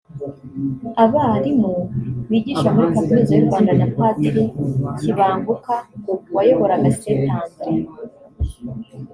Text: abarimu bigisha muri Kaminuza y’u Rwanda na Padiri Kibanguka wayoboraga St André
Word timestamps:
abarimu 1.03 1.73
bigisha 2.29 2.67
muri 2.75 2.87
Kaminuza 2.95 3.31
y’u 3.37 3.47
Rwanda 3.47 3.73
na 3.79 3.87
Padiri 3.95 4.43
Kibanguka 4.99 5.75
wayoboraga 6.35 6.89
St 6.99 7.05
André 7.39 7.73